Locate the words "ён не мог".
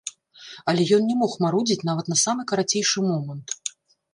0.95-1.35